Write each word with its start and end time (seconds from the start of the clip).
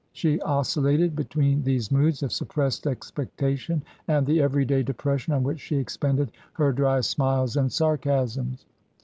She 0.13 0.41
oscillated 0.41 1.15
be 1.15 1.25
tween 1.25 1.61
these 1.61 1.91
moods 1.91 2.23
of 2.23 2.31
suppressed 2.33 2.87
expectation 2.87 3.83
and 4.07 4.25
the 4.25 4.41
every 4.41 4.65
day 4.65 4.81
depression 4.81 5.31
on 5.31 5.43
which 5.43 5.59
she 5.59 5.75
expended 5.75 6.31
her 6.53 6.71
dry 6.73 7.01
smiles 7.01 7.55
and 7.55 7.71
sarcasms. 7.71 8.65